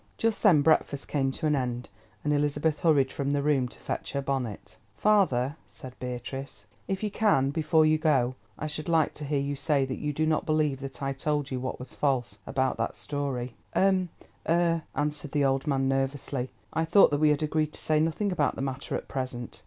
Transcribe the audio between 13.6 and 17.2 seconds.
"Eh, eh!" answered the old man nervously, "I thought that